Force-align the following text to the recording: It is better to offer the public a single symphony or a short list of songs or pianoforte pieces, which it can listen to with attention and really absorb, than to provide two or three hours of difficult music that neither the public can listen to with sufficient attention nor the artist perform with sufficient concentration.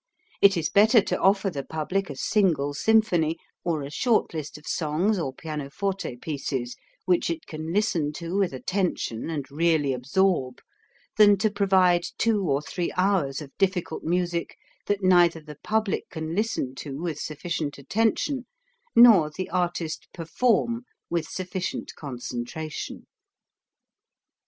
It 0.41 0.57
is 0.57 0.67
better 0.67 0.99
to 0.99 1.19
offer 1.19 1.51
the 1.51 1.63
public 1.63 2.09
a 2.09 2.15
single 2.15 2.73
symphony 2.73 3.37
or 3.63 3.83
a 3.83 3.91
short 3.91 4.33
list 4.33 4.57
of 4.57 4.65
songs 4.65 5.19
or 5.19 5.31
pianoforte 5.31 6.15
pieces, 6.15 6.75
which 7.05 7.29
it 7.29 7.45
can 7.45 7.71
listen 7.71 8.11
to 8.13 8.35
with 8.35 8.51
attention 8.51 9.29
and 9.29 9.45
really 9.51 9.93
absorb, 9.93 10.57
than 11.17 11.37
to 11.37 11.51
provide 11.51 12.01
two 12.17 12.41
or 12.41 12.63
three 12.63 12.91
hours 12.97 13.43
of 13.43 13.55
difficult 13.59 14.01
music 14.03 14.57
that 14.87 15.03
neither 15.03 15.39
the 15.39 15.59
public 15.61 16.09
can 16.09 16.33
listen 16.33 16.73
to 16.77 16.99
with 16.99 17.19
sufficient 17.19 17.77
attention 17.77 18.47
nor 18.95 19.29
the 19.29 19.51
artist 19.51 20.07
perform 20.15 20.81
with 21.11 21.27
sufficient 21.27 21.93
concentration. 21.95 23.05